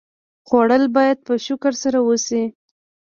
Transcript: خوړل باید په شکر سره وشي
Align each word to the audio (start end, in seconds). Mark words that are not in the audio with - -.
خوړل 0.47 0.83
باید 0.97 1.17
په 1.27 1.33
شکر 1.45 1.73
سره 1.83 1.99
وشي 2.07 2.43